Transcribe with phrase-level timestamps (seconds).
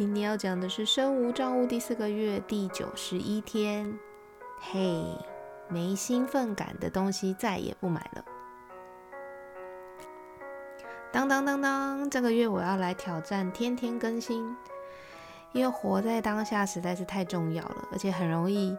[0.00, 3.98] 今天要讲的是身无障物第四个月第九十一天。
[4.58, 5.04] 嘿，
[5.68, 8.24] 没兴奋感的东西再也不买了。
[11.12, 14.56] 当当当当，这个月我要来挑战天天更新。
[15.52, 18.74] 因为活在当下实在是太重要了，而且很容易，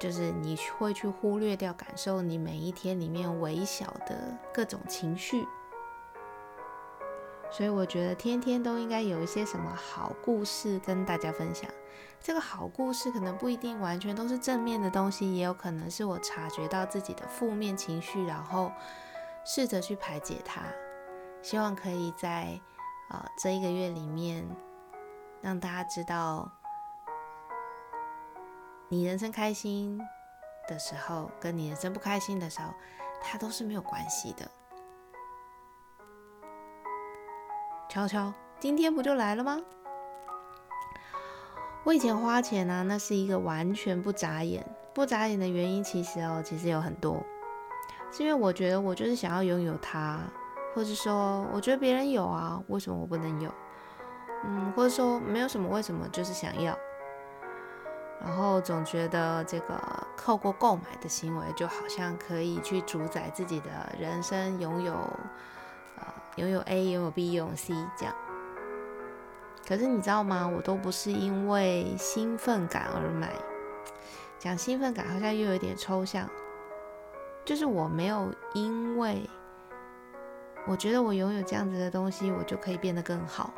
[0.00, 5.46] 就是你会去忽略掉感受你每一天里面微小的各种情绪。
[7.56, 11.70] 所以我觉得天天都应该有一些什么好故事跟大家分享。
[12.20, 18.72] 这个好故事可能不一定完全都是正面的东西，也有可能是我察觉到自己的负面情绪，然后
[19.44, 20.62] 试着去排解它。
[21.42, 22.58] 希望可以在
[23.08, 24.44] 啊这一个月里面。
[25.40, 26.50] 让大家知道，
[28.88, 30.00] 你人生开心
[30.66, 32.72] 的时候，跟你人生不开心的时候，
[33.22, 34.50] 它都是没有关系的。
[37.94, 39.56] 悄悄，今天不就来了吗？
[41.84, 44.66] 我以前花钱呢，那是一个完全不眨眼。
[44.92, 47.22] 不眨眼的原因，其实哦，其实有很多，
[48.10, 50.18] 是因为我觉得我就是想要拥有它，
[50.74, 53.48] 或者说我觉得别人有啊，为什么我不能有？
[54.42, 56.76] 嗯，或者说没有什么为什么，就是想要，
[58.20, 59.80] 然后总觉得这个
[60.16, 64.94] 透过购买的行为，就好像可以去主宰自己的人生，拥有
[66.36, 68.14] 拥有 A，拥有 B，拥有 C 这样。
[69.66, 70.46] 可是你知道吗？
[70.46, 73.32] 我都不是因为兴奋感而买。
[74.38, 76.28] 讲兴奋感好像又有点抽象，
[77.44, 79.28] 就是我没有因为
[80.66, 83.52] 我觉得我拥有这样子的东西，我就可以变得更好。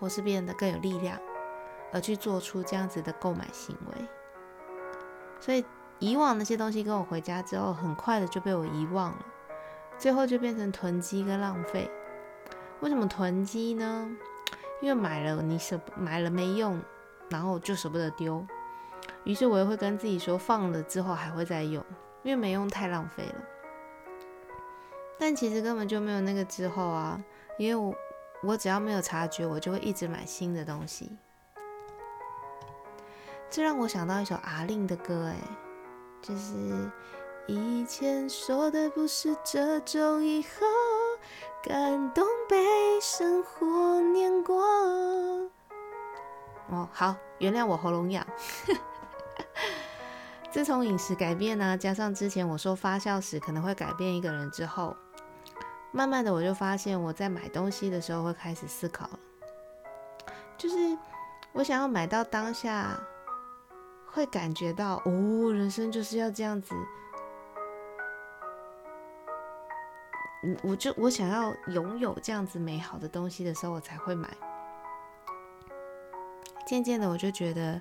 [0.00, 1.18] 或是变得更有力量，
[1.92, 4.08] 而去做出这样子的购买行为。
[5.40, 5.64] 所以
[5.98, 9.26] 以往那些东西跟我回家之后，很快的就被我遗忘了，
[9.98, 11.90] 最后就变成囤积跟浪费。
[12.80, 14.08] 为什么囤积呢？
[14.80, 16.80] 因为买了你舍买了没用，
[17.28, 18.46] 然后就舍不得丢。
[19.24, 21.84] 于是我又会跟自己说，放了之后还会再用，
[22.22, 23.34] 因为没用太浪费了。
[25.18, 27.22] 但其实根本就没有那个之后啊，
[27.58, 27.94] 因为我。
[28.40, 31.18] 我只要没有察觉，我就会一直买新的东西。
[33.50, 35.36] 这让我想到一首阿令的歌，哎，
[36.22, 36.88] 就是
[37.48, 40.48] 以前说的不是这种，以后
[41.62, 44.62] 感动被生活碾过。
[46.70, 48.26] 哦，好，原谅我喉咙痒。
[50.50, 54.96] 自从饮食改变呢，加上之前我说发酵时可能会改变一个人之后。
[55.90, 59.18] 慢慢的，我就发现我在买东西的时候会开始思考了，
[60.56, 60.76] 就是
[61.52, 63.00] 我想要买到当下，
[64.06, 66.74] 会感觉到哦，人生就是要这样子，
[70.42, 74.28] 嗯，我就我想要拥有这样子美好的东西的时候，我才会买。
[76.66, 77.80] 渐渐的，我就觉得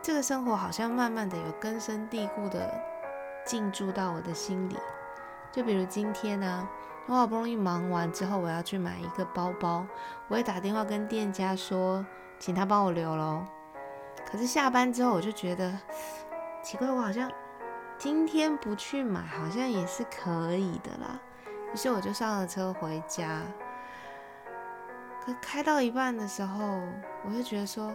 [0.00, 2.72] 这个生活好像慢慢的有根深蒂固的
[3.44, 4.76] 进驻到我的心里。
[5.50, 6.68] 就比如今天呢，
[7.06, 9.86] 我好不容易忙完之后，我要去买一个包包，
[10.28, 12.06] 我也打电话跟店家说，
[12.38, 13.44] 请他帮我留喽。
[14.30, 15.76] 可是下班之后，我就觉得
[16.62, 17.30] 奇怪，我好像
[17.98, 21.20] 今天不去买，好像也是可以的啦。
[21.74, 23.42] 于是我就上了车回家。
[25.24, 26.80] 可开到一半的时候，
[27.24, 27.92] 我就觉得说，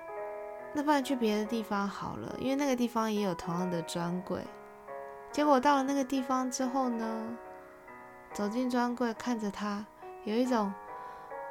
[0.74, 4.46] 那不然去别的地方好了，因为那个地方也有同样的专柜。
[5.32, 7.26] 结果到了那个地方之后呢，
[8.34, 9.82] 走进专柜，看着它，
[10.24, 10.70] 有一种，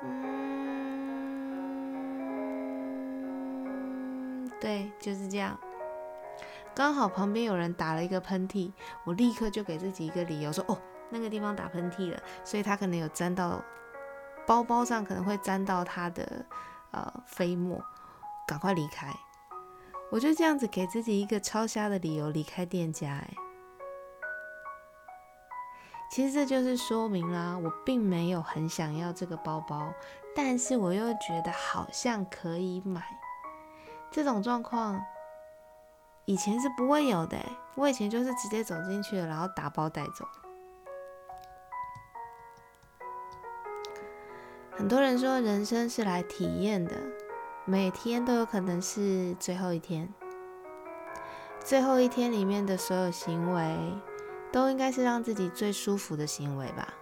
[0.03, 0.39] 嗯，
[4.61, 5.59] 对，就是这样。
[6.79, 8.71] 刚好旁边有人打了一个喷嚏，
[9.03, 13.61] 我立刻就给自己一个理由，说：“哦，那个地方打喷嚏了，所以他可能有沾到
[14.47, 16.45] 包包上，可能会沾到他的
[16.91, 17.83] 呃飞沫，
[18.47, 19.13] 赶快离开。”
[20.09, 23.29] 我就这样子给自己一个超瞎的理由离开店家，哎。
[26.09, 29.91] 其实这就是说明啦，我并没有很想要这个包包，
[30.33, 33.03] 但是我又觉得好像可以买。
[34.09, 34.97] 这种状况
[36.29, 37.43] 以前是不会有的，
[37.73, 40.27] 我以前就是直接走进去了，然后打包带走。
[44.69, 46.95] 很多人说人生是来体验的，
[47.65, 50.07] 每天都有可能是最后一天。
[51.63, 53.75] 最后一天里面的所有行为，
[54.51, 56.93] 都应该是让自己最舒服的行为吧。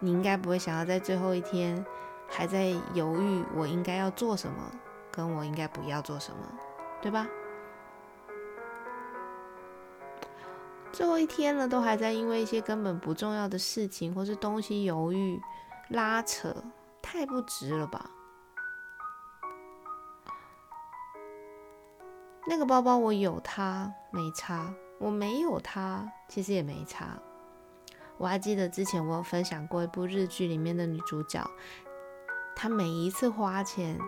[0.00, 1.86] 你应该不会想要在最后一天
[2.28, 4.72] 还在犹豫我应该要做什么，
[5.12, 6.38] 跟我应该不要做什么，
[7.02, 7.28] 对吧？
[10.92, 15.40] 最后一天了，都还在因为一些根本不重要的事情或是东西犹豫、
[15.88, 16.54] 拉扯，
[17.02, 18.08] 太不值了吧？
[22.46, 27.18] 那个包包我有它没差，我没有它其实也没差。
[28.18, 31.44] 我还记得之前我有分享过一部日剧里面的女主角，
[32.54, 33.98] 她每一次花钱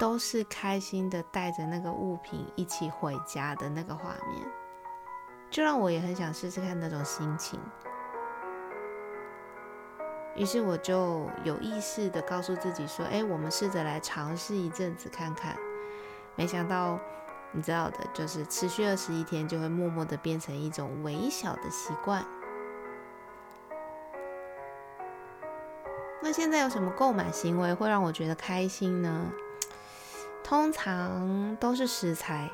[0.00, 4.48] 都是开心的带着那个物品一起回家的那个画面，
[5.50, 7.60] 就让我也很想试试看那种心情。
[10.34, 15.54] 于是我就有意识的告诉自己说：“哎，我们试着来尝试一阵子看看。”
[16.34, 16.98] 没想到，
[17.52, 22.24] 你知道的，就是持续二十一天就会默默的变成一种微小的习惯。
[26.22, 29.30] 那现在有什么购买行为会让我觉得开心呢？
[30.50, 32.50] 通常都是食材，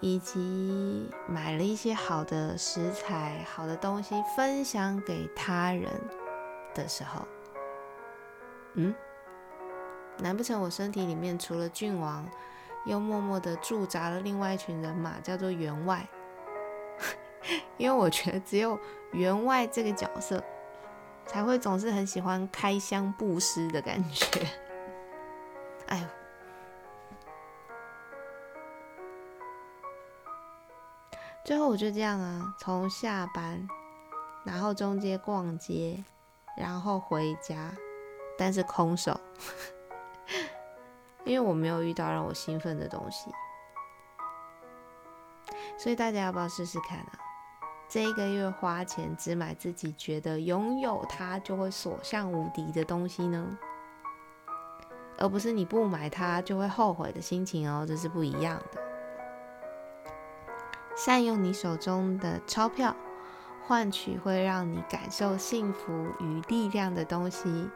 [0.00, 5.90] 以及买了一些好的食材、好的东西分享给他人
[6.74, 7.28] 的时候。
[8.72, 8.94] 嗯？
[10.16, 12.26] 难不成我身体里面除了郡王，
[12.86, 16.08] 又默默的驻扎了另外一群人马，叫做员外？
[17.76, 18.80] 因为我觉得只有
[19.12, 20.42] 员外这个角色。
[21.26, 24.40] 才会总是很喜欢开箱布施的感觉。
[25.86, 26.04] 哎呦，
[31.50, 33.68] 最后我就这样啊，从下班，
[34.44, 36.04] 然后中间逛街，
[36.56, 37.74] 然后回家，
[38.38, 39.20] 但是空手，
[41.26, 43.32] 因为我没有遇到让我兴奋的东西，
[45.76, 47.18] 所以大家要不要试试看啊？
[47.88, 53.58] 这一个月花钱只买自己觉得拥有它就会所向无敌的东西呢，
[55.18, 58.80] 而不是你不买它就会后悔的心情哦，这是不一样的。
[61.02, 62.94] 善用你手中的钞票，
[63.66, 67.70] 换取会让你感受幸福与力量的东西，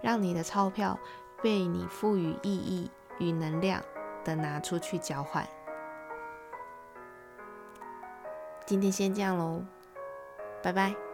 [0.00, 0.98] 让你的钞票
[1.42, 3.82] 被你赋予意义与能量
[4.24, 5.46] 的拿出去交换。
[8.64, 9.62] 今天先这样喽，
[10.62, 11.07] 拜拜。